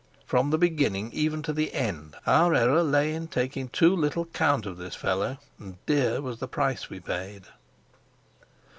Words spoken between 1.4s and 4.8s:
to the end our error lay in taking too little count of